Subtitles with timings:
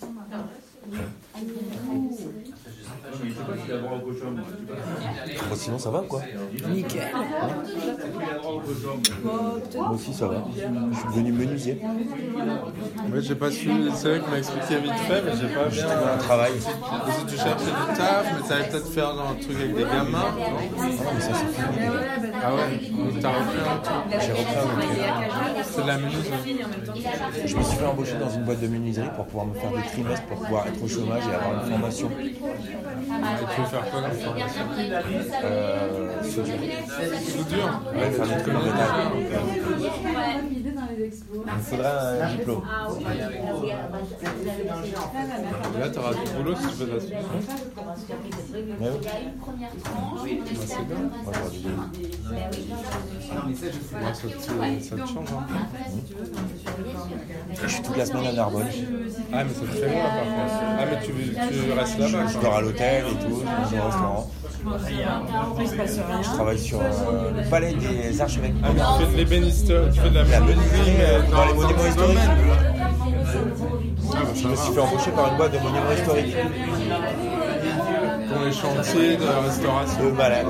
[0.00, 1.89] 等着视
[5.54, 6.22] Sinon, ça va quoi
[6.68, 7.02] Nickel.
[9.74, 10.44] Moi aussi, ça va.
[10.56, 11.78] Je suis devenu menuisier.
[13.12, 15.86] Ouais, j'ai pas suivi, c'est vrai qu'il m'a expliqué vite fait, mais j'ai pas bien.
[16.14, 16.52] Un travail.
[16.80, 19.82] Parce que tu cherchais du taf, mais ça allait peut-être faire un truc avec des
[19.82, 20.44] gamins, non?
[20.78, 21.86] Ah non, mais ça, c'est fini.
[22.42, 24.20] Ah ouais Donc t'as repris un truc?
[24.20, 25.04] J'ai repris un métier.
[25.62, 26.56] C'est de la menuiserie.
[27.44, 29.82] Je me suis fait embaucher dans une boîte de menuiserie pour pouvoir me faire des
[29.88, 32.10] trimestres, pour pouvoir être au chômage et avoir une formation.
[33.20, 34.00] Et tu veux faire quoi
[35.44, 36.54] Euh, soudure.
[37.36, 38.34] Soudure Ouais, faire des.
[40.50, 41.80] Il
[42.22, 42.62] un diplôme.
[45.78, 47.18] Là, t'auras du boulot si tu fais de la soudure.
[48.80, 48.98] Mais oui.
[49.84, 50.96] Bah, c'est bien.
[51.24, 51.76] Moi, j'aurais dû donner.
[53.30, 54.32] Ouais, ça, te,
[54.82, 55.54] ça te change un peu.
[57.62, 58.66] Je suis toute la semaine à Narbonne.
[59.32, 60.54] Ah, mais c'est très loin par contre.
[60.78, 62.26] Ah, mais tu, tu restes là-bas.
[62.28, 64.30] Je dors à l'hôtel et tout, je au restaurant.
[66.22, 68.54] Je travaille sur euh, le palais des archevêques.
[68.62, 71.44] Ah, mais tu fais de l'ébéniste, tu fais de la La menuiserie, mais euh, dans
[71.44, 72.18] les dans monuments historiques.
[74.12, 76.36] Ah, bah, Je me suis fait embaucher par une boîte de monuments historiques.
[78.32, 80.04] Pour les chantiers de restauration.
[80.04, 80.46] De malade.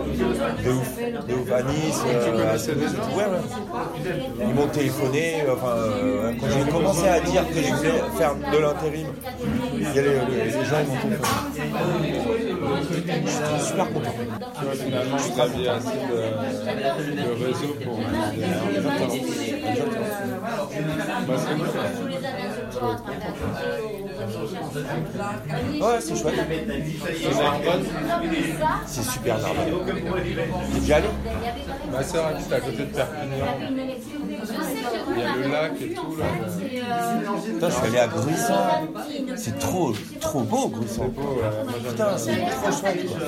[0.64, 0.97] De ouf.
[1.28, 1.53] De ouf.
[1.53, 2.03] À Nice.
[2.05, 4.47] Tu euh, connaissais à- déjà Ouais, ouais.
[4.48, 5.44] Ils m'ont téléphoné.
[5.50, 9.06] Enfin, euh, quand j'ai commencé à dire que je voulais faire de l'intérim,
[9.75, 11.38] il y a les, les- gens ils m'ont téléphoné.
[12.92, 14.14] J'étais super content.
[14.58, 16.20] Tu vois, finalement, vous aviez assez de,
[17.22, 17.98] de réseau pour.
[21.27, 21.66] Bah, c'est cool.
[25.80, 26.34] Ouais, c'est chouette.
[27.20, 27.84] C'est Narbonne.
[28.86, 29.84] C'est super Narbonne.
[30.74, 31.06] T'es déjà allé
[31.92, 33.46] Ma soeur habite à côté de Perpignan.
[35.12, 36.26] Il y a le lac et tout là.
[37.44, 38.88] Putain, je suis allé à Gruissant.
[39.36, 41.12] C'est trop, trop beau, j'aime
[41.91, 43.06] Putain, c'est trop chouette.
[43.06, 43.18] quoi.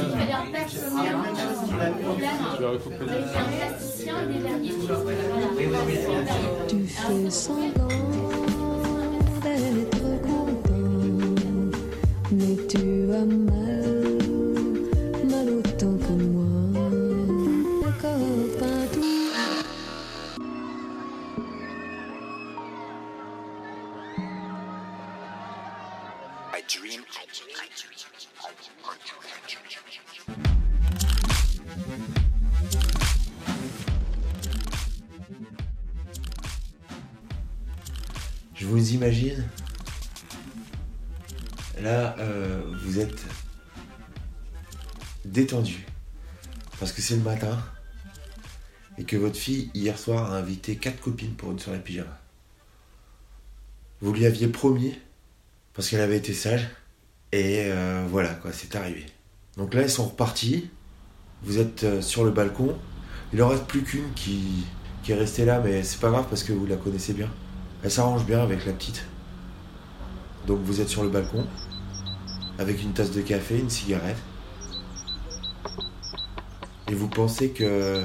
[2.54, 3.04] Je vais recouper
[6.69, 7.88] Tu fais semblant
[47.17, 47.59] le matin.
[48.99, 52.19] Et que votre fille, hier soir, a invité quatre copines pour une soirée pyjama.
[54.00, 54.99] Vous lui aviez promis.
[55.75, 56.69] Parce qu'elle avait été sage.
[57.33, 59.06] Et euh, voilà, quoi, c'est arrivé.
[59.56, 60.71] Donc là, ils sont repartis.
[61.43, 62.78] Vous êtes euh, sur le balcon.
[63.33, 64.67] Il en reste plus qu'une qui,
[65.03, 67.31] qui est restée là, mais c'est pas grave parce que vous la connaissez bien.
[67.83, 69.05] Elle s'arrange bien avec la petite.
[70.47, 71.47] Donc vous êtes sur le balcon,
[72.59, 74.17] avec une tasse de café, une cigarette.
[76.92, 78.03] Et vous pensez que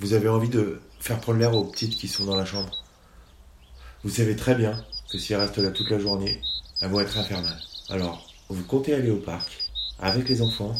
[0.00, 2.82] vous avez envie de faire prendre l'air aux petites qui sont dans la chambre?
[4.02, 4.82] Vous savez très bien
[5.12, 6.40] que si elles restent là toute la journée,
[6.80, 7.60] elles vont être infernales.
[7.90, 9.58] Alors, vous comptez aller au parc
[9.98, 10.74] avec les enfants,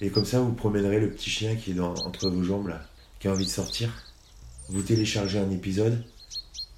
[0.00, 2.80] et comme ça vous promènerez le petit chien qui est entre vos jambes là,
[3.20, 3.90] qui a envie de sortir.
[4.70, 6.02] Vous téléchargez un épisode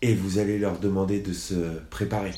[0.03, 2.35] et vous allez leur demander de se préparer.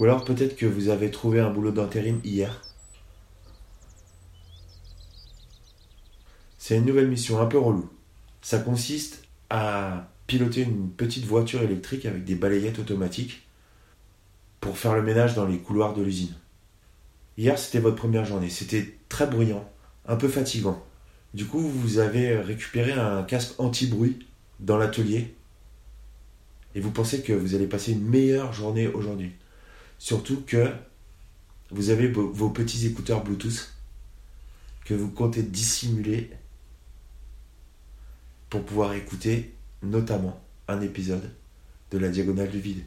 [0.00, 2.62] Ou alors peut-être que vous avez trouvé un boulot d'intérim hier.
[6.70, 7.90] C'est une nouvelle mission un peu relou.
[8.42, 13.42] Ça consiste à piloter une petite voiture électrique avec des balayettes automatiques
[14.60, 16.32] pour faire le ménage dans les couloirs de l'usine.
[17.36, 18.50] Hier, c'était votre première journée.
[18.50, 19.68] C'était très bruyant,
[20.06, 20.80] un peu fatigant.
[21.34, 24.24] Du coup, vous avez récupéré un casque anti-bruit
[24.60, 25.34] dans l'atelier
[26.76, 29.32] et vous pensez que vous allez passer une meilleure journée aujourd'hui.
[29.98, 30.70] Surtout que
[31.72, 33.74] vous avez vos, petits écouteurs Bluetooth
[34.84, 36.30] que vous comptez dissimuler
[38.50, 41.32] pour pouvoir écouter notamment un épisode
[41.90, 42.84] de la diagonale du vide.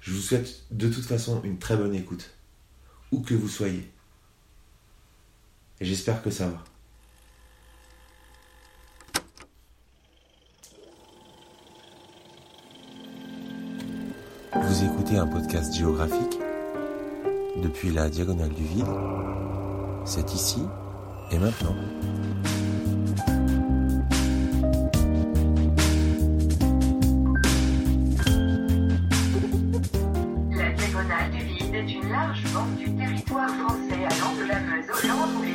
[0.00, 2.30] Je vous souhaite de toute façon une très bonne écoute,
[3.12, 3.90] où que vous soyez.
[5.80, 6.64] Et j'espère que ça va.
[14.62, 16.38] Vous écoutez un podcast géographique
[17.62, 18.86] depuis la diagonale du vide.
[20.04, 20.62] C'est ici
[21.30, 21.74] et maintenant.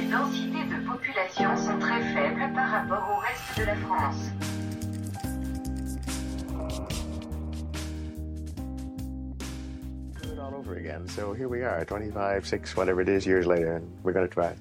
[0.10, 4.32] densités de population sont très faibles par rapport au reste de la France.
[10.22, 11.08] Do all over again.
[11.08, 14.34] So here we are, 25, 6, whatever it is, years later, and we're going to
[14.34, 14.58] try it.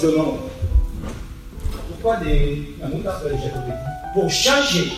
[0.00, 0.38] Je demande.
[1.88, 2.74] Pourquoi des...
[2.80, 3.30] la moutarde
[4.14, 4.92] Pour changer.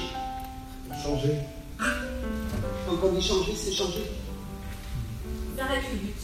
[0.89, 1.35] Pour changer.
[1.79, 4.05] Quand on dit changer, c'est changer.
[5.57, 6.15] J'arrête le but.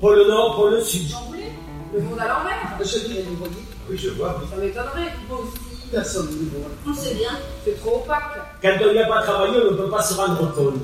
[0.00, 1.08] Pour le nord, pour le sud.
[1.08, 1.50] J'en voulais.
[1.94, 2.78] Le monde à l'envers.
[2.80, 3.54] Je dirais, vous voyez,
[3.88, 4.38] Oui, je vois.
[4.40, 4.46] oui.
[4.50, 5.90] Ça m'étonnerait, vous aussi.
[5.90, 6.68] personne ne voit.
[6.86, 7.30] On sait bien,
[7.64, 8.38] c'est trop opaque.
[8.62, 10.74] Quand on n'y a pas travaillé, on ne peut pas se rendre compte.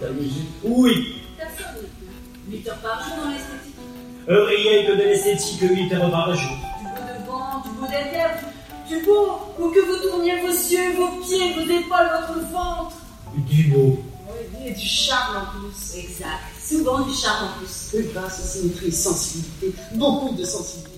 [0.65, 1.17] Oui.
[1.39, 1.87] Personne ne peut.
[2.57, 3.75] 8 heures par jour dans l'esthétique.
[4.29, 6.57] Euh, rien que de l'esthétique, 8 heures par jour.
[7.77, 8.41] Du beau devant, du beau derrière,
[8.89, 9.27] du beau.
[9.59, 12.97] Ou que vous tourniez vos yeux, vos pieds, vos épaules, votre ventre.
[13.37, 13.99] Du beau.
[14.29, 15.99] Oui, et du charme en plus.
[15.99, 16.41] Exact.
[16.63, 17.99] Souvent du charme en plus.
[17.99, 20.93] Une grâce, symétrie, sensibilité, beaucoup de sensibilité.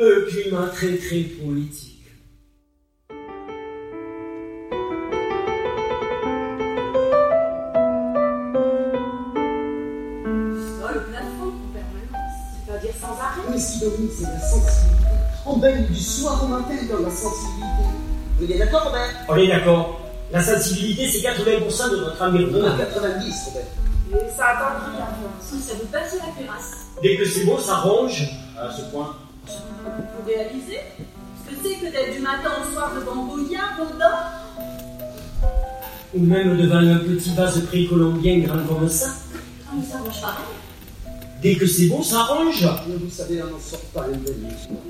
[0.00, 1.94] Un climat très très politique.
[10.80, 12.36] Dans le plafond, en permanence.
[12.66, 13.42] C'est-à-dire sans arrêt.
[13.50, 14.97] Mais ce qui domine, c'est la sensibilité.
[15.48, 17.84] On baigne du soir au matin dans la sensibilité.
[18.38, 19.08] Vous êtes d'accord, Robert?
[19.28, 20.00] On est d'accord.
[20.30, 22.74] La sensibilité, c'est 80% de notre On environnement.
[22.74, 23.62] a 90, Robert.
[24.10, 25.62] Et ça attendrit la force.
[25.66, 26.72] Ça vous passe la cuirasse.
[27.02, 28.28] Dès que c'est beau, ça ronge.
[28.60, 29.14] À ce point.
[29.46, 30.80] Vous réalisez?
[31.46, 34.16] Ce que c'est que d'être du matin au soir devant Goya, Rodin
[36.14, 39.06] Ou même devant un petit vase précolombien grand comme ça.
[41.40, 42.26] Dès que c'est beau, ça.
[42.88, 44.06] Mais vous savez, on n'en sort pas.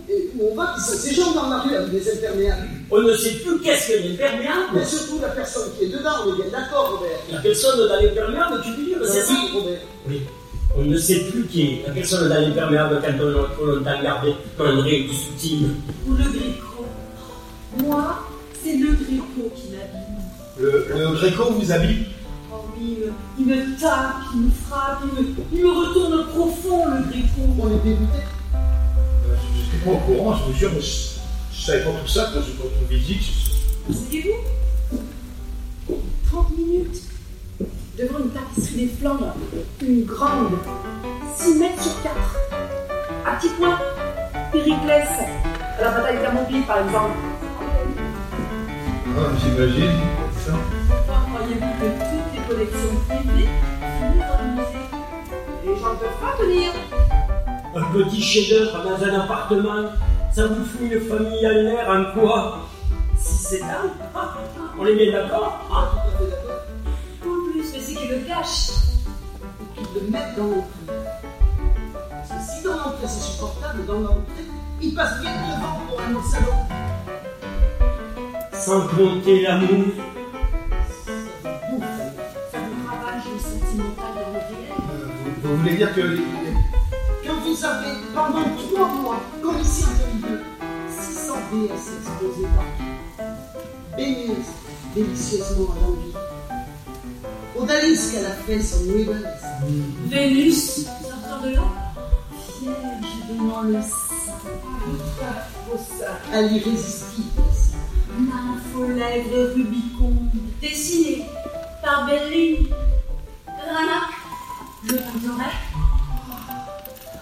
[0.08, 2.68] Et où on va, ces gens dans la rue avec des imperméables.
[2.90, 4.68] On ne sait plus qu'est-ce que l'imperméable.
[4.74, 7.18] Mais surtout la personne qui est dedans, on est bien d'accord, Robert.
[7.30, 9.80] La personne dans l'imperméable, tu veux dire, c'est ça Oui, Robert.
[10.08, 10.20] Oui.
[10.76, 14.02] On ne sait plus qui est la personne dans l'imperméable quand on a trop longtemps
[14.02, 15.68] gardé un rayon du soutien.
[16.06, 16.84] Ou le gréco.
[17.78, 18.18] Moi,
[18.64, 20.08] c'est le gréco qui m'abîme.
[20.60, 22.06] Le, le Gréco vous habille
[22.80, 27.02] il me, il me tape, il me frappe, il me, il me retourne profond, le
[27.10, 27.40] gréco.
[27.60, 28.18] On est dégoûté.
[28.54, 31.18] Euh, Je n'étais pas au courant, je vous jure, mais je,
[31.52, 33.22] je savais pas tout ça quand je quand on visite.
[33.90, 35.96] Savez-vous
[36.30, 37.02] 30 minutes
[37.98, 39.32] devant une tapisserie des flammes,
[39.82, 40.52] une grande,
[41.36, 42.14] 6 mètres sur 4.
[43.26, 43.78] À petit point,
[44.52, 45.08] Périclès,
[45.78, 47.16] à la bataille d'Hermopyle par exemple.
[49.16, 49.90] Ah, j'imagine.
[50.46, 50.52] ça.
[50.90, 52.07] Enfin, croyez-vous que
[52.48, 54.86] privées finissent dans le musée
[55.66, 56.70] Les gens ne peuvent pas venir.
[57.76, 59.90] Un petit chef-d'œuvre dans un appartement,
[60.34, 62.58] ça vous fout une famille à l'air en quoi?
[63.18, 63.66] 6-7 ans
[64.14, 64.34] Ah,
[64.78, 65.90] On est bien d'accord Ah.
[67.22, 68.70] En plus, mais c'est qu'ils le cachent.
[69.74, 70.86] Qu'ils le mettent dans l'entrée.
[72.10, 74.44] Parce que si dans l'entrée c'est supportable, dans l'entrée,
[74.80, 76.56] ils passent bien devant pour un autre salon.
[78.52, 79.84] Sans compter l'amour.
[85.48, 90.42] Vous, voulez dire que vous avez, pendant trois mois, comme ici en 2002,
[90.88, 93.34] 600 DS exposés partout,
[93.96, 94.36] baignez
[94.94, 96.14] délicieusement à l'envie.
[97.58, 99.14] Odalisque, elle a fait son ribbons.
[100.06, 101.62] Vénus, sortant de là,
[102.60, 102.76] vierge
[103.28, 104.18] donnant le sein.
[106.32, 107.42] À l'irrésistible.
[108.96, 110.12] Lèvres Rubicon,
[110.60, 111.24] dessinée
[111.82, 112.68] par Bellini.
[113.46, 114.07] Ranac,
[115.28, 115.44] t'entendrai.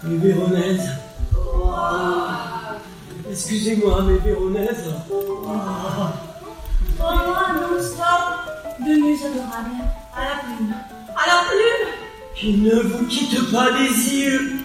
[0.03, 0.91] Mes Véronaises.
[3.29, 4.93] Excusez-moi, mes Véronaises.
[5.11, 5.47] Oh,
[6.99, 9.83] non-stop, de nuits adorables,
[10.15, 10.73] à la plume,
[11.15, 11.87] à la plume,
[12.35, 14.59] Qui ne vous quitte pas des yeux.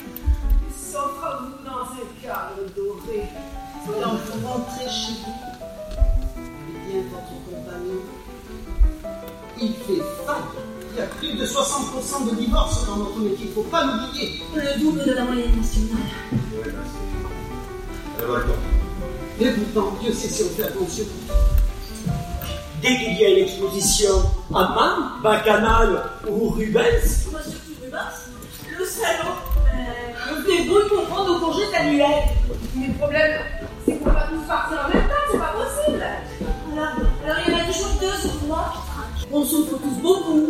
[0.75, 3.29] S'offre à vous dans un cadre doré.
[3.85, 5.43] Quand vous rentrez chez vous,
[6.39, 8.03] eh bien, votre compagnon,
[9.61, 10.72] il fait faille.
[10.95, 13.87] Il y a plus de 60% de divorces dans notre métier, il ne faut pas
[13.87, 14.43] l'oublier.
[14.55, 15.99] le double de la moyenne nationale.
[19.41, 21.05] Mais pourtant, Dieu sait si on fait attention.
[22.83, 24.23] Dès qu'il y a une exposition
[24.55, 28.31] à Man, Bacchanal ou Rubens, Moi surtout Rubens,
[28.79, 29.39] le salaud,
[29.73, 32.23] euh, me fait brûler pour prendre au congé annuel.
[32.75, 33.41] Mais le problème,
[33.87, 36.05] c'est qu'on va tous partir en même temps, c'est pas possible.
[36.73, 36.89] Alors,
[37.25, 38.75] alors il y en a toujours deux sur moi.
[39.33, 40.47] On souffre tous beaucoup.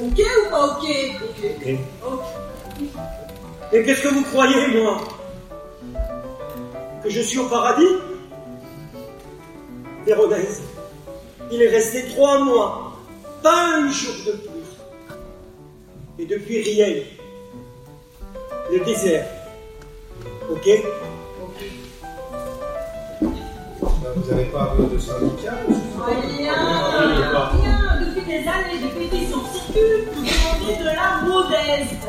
[0.00, 0.84] Ok ou pas ok
[1.22, 1.78] Ok.
[2.04, 2.84] Ok.
[3.72, 4.98] Et qu'est-ce que vous croyez, moi?
[7.02, 7.96] Que je suis au paradis?
[10.06, 10.62] Véronèse,
[11.50, 12.92] il est resté trois mois,
[13.42, 14.68] pas un jour de plus.
[16.18, 17.02] Et depuis rien.
[18.70, 19.26] Le désert.
[20.50, 20.68] Ok?
[23.20, 25.54] Vous n'avez pas de syndicat
[26.06, 26.54] Rien,
[28.64, 32.06] Depuis des pétitions circulent pour demander de la modeste.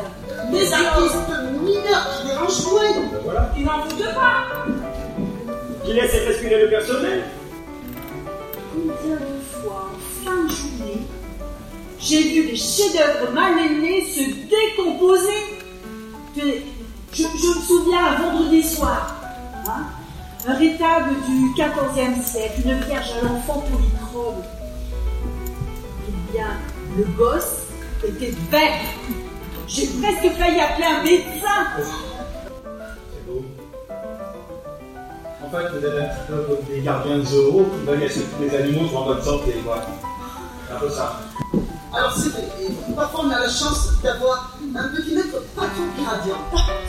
[0.52, 1.28] Des artistes
[1.62, 3.20] mineurs qui dérangent moins.
[3.24, 3.52] Voilà.
[3.54, 4.44] Tu n'en doutes pas.
[5.84, 7.24] Qui laisse respirer le personnel
[8.74, 11.02] Combien de fois, en fin de journée,
[12.00, 15.32] j'ai vu des chefs-d'œuvre mal aimés se décomposer
[16.36, 16.42] je,
[17.12, 19.16] je- je me souviens un vendredi soir,
[19.66, 19.86] hein,
[20.46, 24.42] un rétable du XIVe siècle, une vierge à l'enfant polychrome.
[26.98, 27.62] Le gosse
[28.04, 28.80] était vert.
[29.68, 31.58] J'ai presque failli appeler un médecin.
[31.78, 33.44] C'est beau.
[35.40, 38.14] En fait, vous êtes un petit peu comme des gardiens de zoo qui veulent que
[38.14, 39.80] tous les animaux soient en bonne santé, quoi.
[40.66, 41.20] C'est un peu ça.
[41.94, 46.02] Alors c'est vrai, et parfois on a la chance d'avoir un petit maître pas trop
[46.02, 46.36] gradient.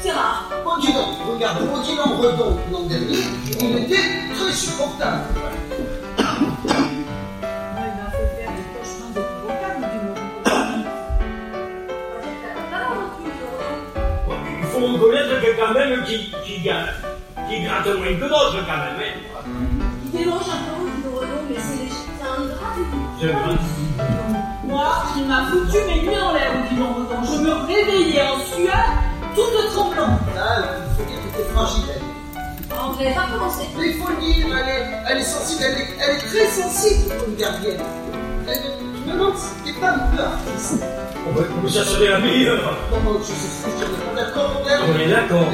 [0.01, 0.49] C'est rare.
[0.65, 3.19] Odilon, regarde, Odilon Redon l'an dernier,
[3.61, 5.21] il était très supportable.
[14.79, 18.99] Faut reconnaître quelqu'un même qui, qui, qui gratte moins que d'autres quand même.
[18.99, 19.43] hein.
[20.05, 21.95] Il dérange un peu le renom, mais c'est léger.
[22.19, 23.05] C'est un gratitude.
[23.19, 23.55] C'est vrai.
[24.65, 27.23] Moi, il m'a foutu mes nuits en l'air au bilan redon.
[27.33, 28.85] Je me réveillais en sueur,
[29.35, 30.19] toute tremblante.
[30.35, 31.83] Là, il faut dire que t'es fragile.
[31.95, 32.71] elle.
[32.71, 33.63] Alors, vous n'avez pas commencé.
[33.77, 36.47] Mais il faut le dire, elle est, elle est sensible, elle est, elle est très
[36.47, 37.81] sensible pour une gardienne.
[38.47, 38.61] Elle,
[38.95, 40.83] je me demande si t'es pas un peu artiste.
[41.31, 42.77] Vous chercher la meilleure.
[42.91, 43.15] On
[44.99, 45.45] est d'accord,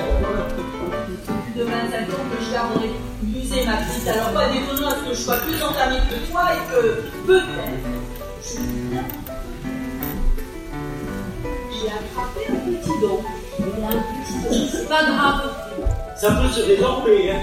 [1.56, 2.90] demain, ça tombe que je garderai
[3.24, 4.08] musée ma petite.
[4.08, 6.82] Alors, pas d'étonnant à ce que je sois plus entamée que toi et que
[7.26, 7.88] peut-être
[8.42, 8.58] je.
[11.72, 13.18] J'ai attrapé un petit don.
[13.60, 15.42] Un petit don, c'est pas grave.
[16.16, 17.32] Ça peut se désorber.
[17.32, 17.42] Hein.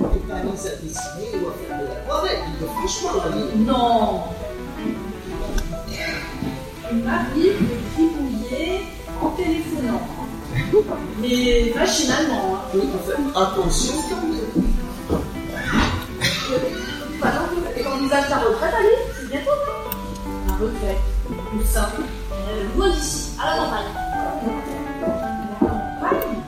[0.00, 1.86] On peut pas mise à dessiner ou à faire de
[2.28, 3.48] dis donc, franchement, la vie.
[3.58, 3.98] Non.
[6.90, 8.80] Il m'arrive de gribouiller
[9.20, 10.00] en téléphonant.
[11.20, 12.54] Mais machinalement.
[12.54, 12.60] Hein.
[12.74, 14.72] Oui, enfin, attention quand même.
[17.20, 17.40] Voilà,
[17.76, 19.50] et quand vous achetez la retraite, allez, c'est bientôt.
[20.46, 21.92] La retraite, tout ça.
[22.76, 23.92] Loin d'ici, à la campagne.
[25.60, 26.38] La campagne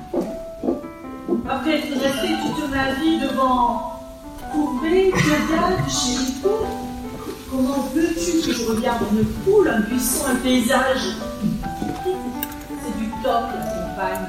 [1.49, 4.01] Après être resté toute ma vie devant
[4.53, 5.19] courbé, que
[5.91, 6.90] chez les poules,
[7.61, 11.15] comment veux-tu que je regarde une poule, un buisson, un paysage?
[11.43, 14.29] C'est du top, la campagne.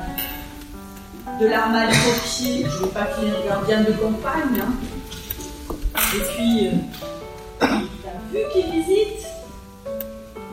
[1.39, 4.73] De l'arme au pied, je veux pas qu'il y ait un gardien de campagne, hein.
[6.13, 6.71] Et puis, euh,
[7.59, 7.67] t'as
[8.31, 9.25] vu qui visite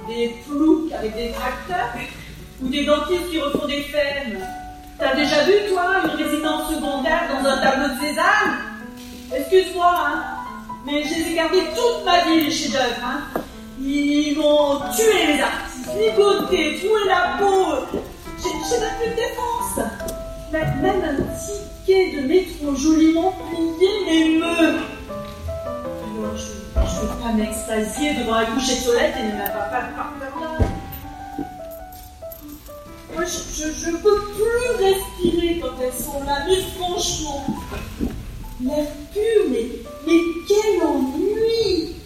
[0.06, 1.94] Des flouks avec des tracteurs?
[2.62, 4.38] Ou des dentistes qui refont des fermes?
[4.99, 8.54] T'as déjà vu, toi, une résidence secondaire dans un tableau de Cézanne?
[9.32, 10.38] Excuse-moi, hein,
[10.90, 13.04] mais je les ai gardés toute ma vie, les chefs-d'œuvre.
[13.04, 13.40] Hein.
[13.80, 17.99] Ils m'ont tué, les artistes, ligoté, troué la peau.
[18.42, 19.87] J'ai même plus de défense.
[20.52, 24.78] Même un ticket de métro joliment plié m'émeut.
[26.16, 30.12] Alors, je ne veux pas m'extasier devant un coucher de soleil et ne pas par.
[33.14, 37.45] Moi, je, je peux plus respirer quand elles sont là, mais franchement,
[38.60, 39.70] l'air mais,
[40.06, 41.97] mais quel ennui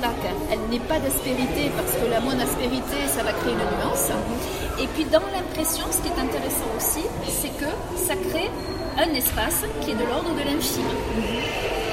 [0.00, 4.10] plaque elle n'ait pas d'aspérité parce que la moindre aspérité ça va créer une nuance.
[4.80, 8.50] Et puis dans l'impression, ce qui est intéressant aussi, c'est que ça crée
[8.98, 10.90] un espace qui est de l'ordre de l'infime.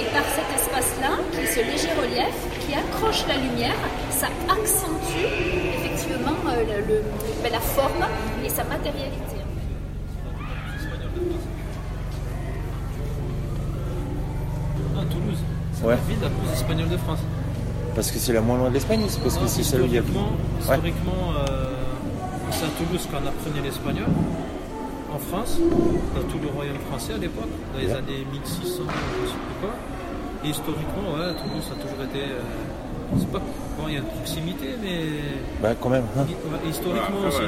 [0.01, 3.75] Et par cet espace-là, qui est ce léger relief, qui accroche la lumière,
[4.11, 5.25] ça accentue
[5.77, 7.03] effectivement euh, le- le-
[7.43, 8.05] ben, la forme
[8.43, 9.37] et sa matérialité.
[14.97, 15.39] Ah, Toulouse.
[15.73, 15.95] C'est Ouais.
[15.95, 17.19] la ville la plus espagnole de France.
[17.95, 19.85] Parce que c'est la moins loin de l'Espagne ou c'est parce que c'est celle où
[19.85, 20.11] il y a plus
[20.59, 21.49] Historiquement, Ouais.
[21.49, 21.65] euh,
[22.51, 24.07] c'est à Toulouse qu'on apprenait l'espagnol.
[25.13, 27.93] En France, dans tout le royaume français à l'époque, dans les Ouais.
[27.93, 29.71] années 1600, je sais plus quoi.
[30.43, 32.19] Et historiquement, ouais, Toulouse ça a toujours été.
[32.35, 33.39] euh, c'est pas.
[33.79, 35.23] Bon, il y a une proximité, mais.
[35.63, 36.03] Bah, quand même.
[36.19, 36.25] hein.
[36.67, 37.45] Historiquement Ouais, après,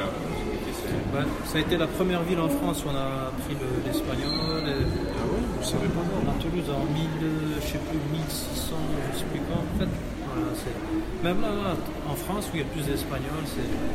[1.12, 4.64] Ouais, ça a été la première ville en France où on a appris le- l'espagnol.
[4.64, 6.00] et- Ah ouais, je savais pas.
[6.00, 8.80] à Toulouse en 1000, euh, je sais plus, 1600,
[9.12, 9.60] je sais plus quand.
[9.60, 9.92] En fait,
[11.22, 11.48] même là,
[12.08, 13.44] en France où il y a plus d'Espagnols,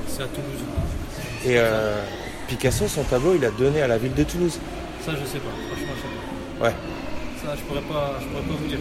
[0.07, 0.63] c'est à Toulouse.
[1.45, 2.03] Et euh,
[2.47, 4.59] Picasso, son tableau, il a donné à la ville de Toulouse.
[5.05, 5.49] Ça, je sais pas.
[5.67, 6.65] Franchement, je sais pas.
[6.65, 6.73] Ouais.
[7.43, 8.79] Ça, je pourrais pas, je pourrais pas vous dire.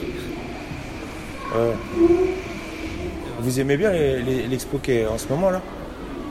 [1.54, 1.76] Ouais.
[3.40, 5.60] Vous aimez bien l'expo qui est en ce moment là?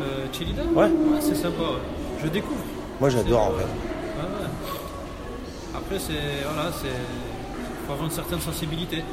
[0.02, 0.64] Euh, Chilida?
[0.74, 0.90] Ouais.
[1.20, 1.62] c'est sympa.
[1.62, 2.24] ouais.
[2.24, 2.62] Je découvre.
[3.00, 3.64] Moi j'adore en fait.
[3.64, 4.50] Ouais, ouais.
[5.76, 6.88] Après, c'est voilà, c'est
[7.86, 9.04] faut avoir une certaine sensibilité.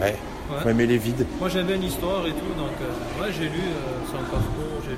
[0.00, 0.06] Ouais.
[0.50, 0.60] Ouais.
[0.62, 1.26] Faut aimer les vides.
[1.38, 4.92] Moi j'aime bien l'histoire et tout, donc euh, ouais, j'ai lu euh, son parcours, j'ai
[4.92, 4.96] lu.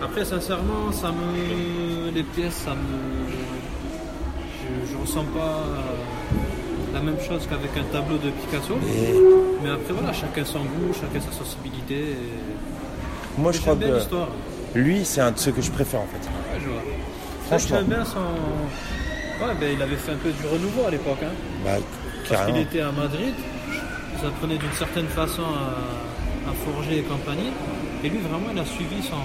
[0.00, 0.04] euh.
[0.04, 2.10] Après, sincèrement, ça me.
[2.14, 2.76] Les pièces, ça me.
[4.86, 8.74] Je, je ressens pas euh, la même chose qu'avec un tableau de Picasso.
[9.62, 11.94] Mais après, voilà, chacun son goût, chacun sa sensibilité.
[12.12, 13.88] et- moi je Mais crois bien
[14.74, 16.18] que lui c'est un de ceux que je préfère en fait.
[16.26, 16.82] Ouais, je vois.
[17.46, 17.76] Franchement.
[17.78, 18.18] J'aime bien son.
[19.44, 21.18] Ouais, ben, il avait fait un peu du renouveau à l'époque.
[21.22, 21.30] Hein.
[21.64, 21.76] Bah
[22.28, 23.34] Parce qu'il était à Madrid,
[24.20, 27.52] ils apprenaient d'une certaine façon à, à forger et compagnie.
[28.04, 29.16] Et lui, vraiment, il a suivi son.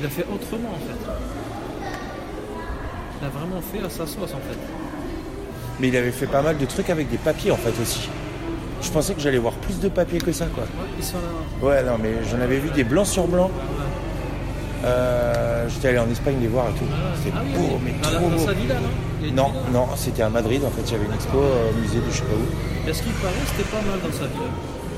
[0.00, 1.12] Il a fait autrement en fait.
[3.20, 4.58] Il a vraiment fait à sa sauce en fait.
[5.80, 8.08] Mais il avait fait pas mal de trucs avec des papiers en fait aussi.
[8.80, 10.62] Je pensais que j'allais voir plus de papiers que ça quoi.
[10.62, 11.66] Ouais, ils sont là.
[11.66, 13.50] Ouais non mais j'en avais vu des blancs sur blanc.
[14.84, 16.84] Euh, J'étais allé en Espagne les voir et tout.
[17.22, 17.80] C'était Ah oui, beau, oui.
[17.84, 18.46] mais Dans la- trop dans beau.
[18.46, 20.82] sa villa, non une Non, non, c'était à Madrid en fait.
[20.86, 22.88] Il y avait une expo au musée de je sais pas où.
[22.88, 24.50] Et ce qu'il paraît, c'était pas mal dans sa villa.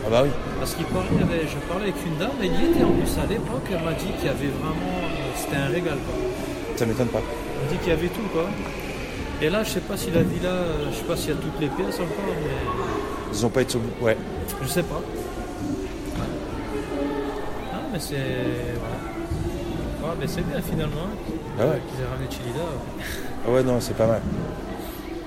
[0.07, 0.31] Ah bah oui.
[0.59, 2.93] Parce qu'il paraît, il y avait- je parlais avec une dame, elle y était en
[2.93, 4.95] plus à l'époque, elle m'a dit qu'il y avait vraiment.
[5.05, 6.15] euh, C'était un régal quoi.
[6.77, 7.21] Ça m'étonne pas.
[7.25, 8.45] Elle m'a dit qu'il y avait tout quoi.
[9.43, 11.37] Et là, je sais pas si la villa, euh, je sais pas s'il y a
[11.41, 13.33] toutes les pièces encore, mais.
[13.33, 14.05] Ils ont pas été au bout.
[14.05, 14.17] Ouais.
[14.63, 15.01] Je sais pas.
[17.73, 18.17] Ah, mais c'est.
[18.79, 19.00] Voilà.
[20.11, 21.07] Ouais, mais c'est bien finalement.
[21.61, 21.81] Ah ouais.
[21.89, 22.65] Qu'ils aient ramené Chilida.
[23.47, 24.21] Ah ouais non c'est pas mal.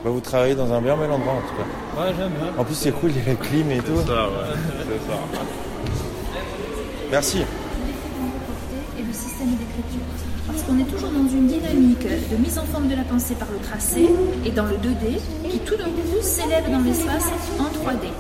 [0.04, 2.02] Bah, vous travaillez dans un bien bel endroit en tout cas.
[2.02, 2.52] Ouais, j'aime bien.
[2.58, 3.96] En plus c'est cool, il y a la clim et tout.
[4.06, 4.34] Ça, ouais.
[4.80, 5.20] C'est ça.
[7.12, 7.40] Merci.
[9.00, 10.02] et le système d'écriture.
[10.46, 13.48] Parce qu'on est toujours dans une dynamique de mise en forme de la pensée par
[13.52, 14.10] le tracé
[14.46, 17.30] et dans le 2D qui tout d'un coup s'élève dans l'espace
[17.60, 18.12] en 3D.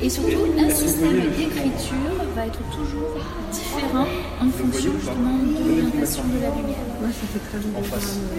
[0.00, 3.20] Et surtout, un système d'écriture va être toujours
[3.52, 4.06] différent
[4.40, 6.84] en fonction justement de l'orientation de la lumière.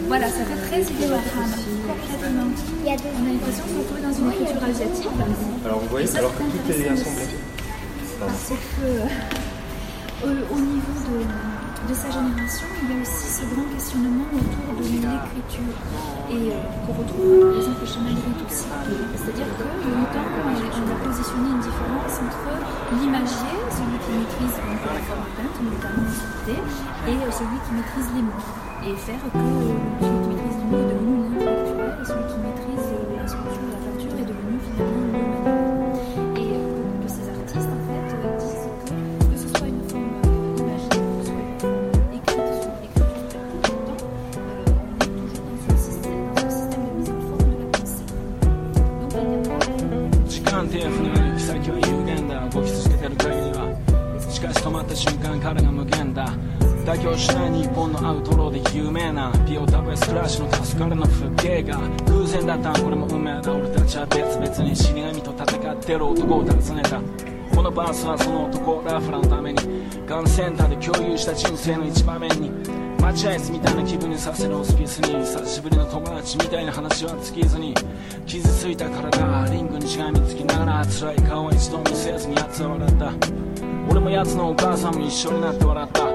[0.08, 1.54] Voilà, ça fait très idéogramme,
[1.88, 2.50] complètement.
[2.84, 5.10] On a l'impression de se retrouver dans une écriture asiatique.
[5.66, 7.26] Alors vous voyez, ça, alors que tout est assemblé.
[8.20, 9.06] Parce que euh,
[10.24, 11.49] au, au niveau de,
[11.90, 15.74] de sa génération, il y a aussi ce grand questionnement autour de l'écriture
[16.30, 18.70] et euh, qu'on retrouve par exemple chez aussi.
[19.18, 22.46] C'est-à-dire que longtemps, on a, on a positionné une différence entre
[22.94, 26.62] l'imagier, celui qui maîtrise donc, la forme peinte, notamment en sculpté,
[27.10, 28.46] et euh, celui qui maîtrise les mots.
[28.86, 31.29] Et faire que euh, celui qui maîtrise les est devenu
[60.52, 63.54] 助かるの風景が偶然だったこれも運命だ。
[63.54, 67.02] 俺たちは別々に死神と戦ってる男を訪ねた。
[67.56, 69.60] このバースはその男ラフラのために
[70.08, 72.50] ガンセンターで共有した人生の一場面に
[73.02, 77.74] 待合室みたいな気分にさせるホスピースに久しぶりの友達みたいな話は尽きずに
[78.26, 83.14] 傷ついた体リングにしがみつきながら辛い顔は一度見せずに奴は笑った。
[83.90, 86.06] 俺も奴のお母さんも一緒になって笑った。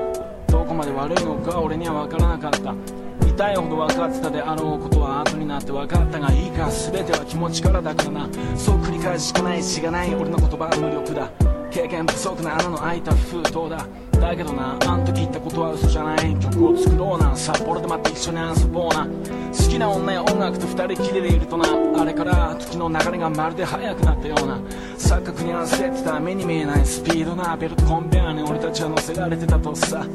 [0.52, 3.03] どこまで悪いのか俺には分からなかった。
[3.34, 8.28] 痛いほど分かってたであろうことは後になって分かったがいいか全ては気持ちからだからな。
[8.56, 11.28] そう繰り返ししかないしがない俺の言葉は無力だ。
[11.68, 13.84] 経験不足な穴の開いた封筒だ。
[14.20, 16.38] だけどなあん時言ったことは嘘じゃない。
[16.38, 17.34] 曲を作ろうな。
[17.34, 19.04] 札幌でまた一緒に遊ぼうな。
[19.04, 21.66] 好きな女や音楽と二人きりでいるとな。
[22.00, 24.60] あれから時の流れがまるで速くなったような。
[24.96, 30.06] 錯覚に焦ってた目に見えないスピードなベルトコンベアに俺たちは乗せられてたとさ。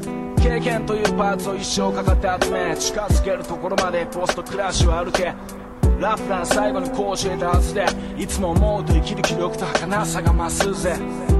[0.42, 5.34] 経験というパーツを一生かかって集め近づけるところまでポストクラッシュを歩け。
[6.00, 7.84] ラフラン最後にこう教えたはずで
[8.16, 11.39] いつも思うと生きる気力と儚さが増すぜ。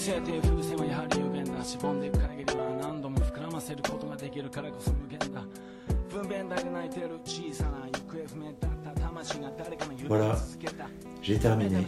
[0.00, 5.42] 生という風船はやはり有限だしぼんでいく限りは何度も膨らませることができるからこそ無限だ
[6.10, 10.86] 分娩台で泣いてる小さな行方不明だった魂が誰かの指を Voilà, 続けた
[11.22, 11.84] j'ai terminé.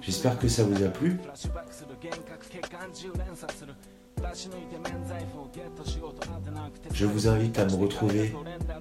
[0.00, 1.18] J'espère que ça vous a plu.
[1.20, 3.74] フラッシュバックする幻覚血管中連鎖する
[4.16, 8.32] 出し抜いて免罪符をゲットしようとあてなくて Je vous invite à me retrouver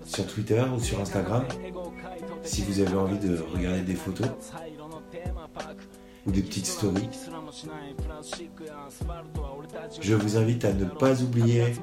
[0.05, 1.45] sur Twitter ou sur Instagram
[2.43, 4.27] si vous avez envie de regarder des photos
[6.26, 7.08] ou des petites stories.
[10.00, 11.74] Je vous invite à ne pas oublier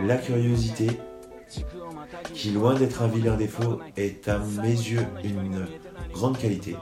[0.00, 0.88] la curiosité
[2.34, 5.66] qui, loin d'être un vilain défaut, est à mes yeux une
[6.12, 6.76] grande qualité.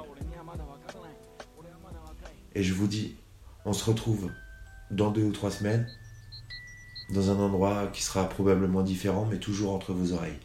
[2.55, 3.17] Et je vous dis,
[3.65, 4.31] on se retrouve
[4.91, 5.89] dans deux ou trois semaines
[7.11, 10.39] dans un endroit qui sera probablement différent, mais toujours entre vos oreilles.